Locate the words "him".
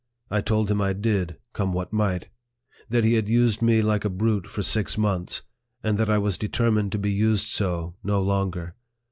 0.71-0.81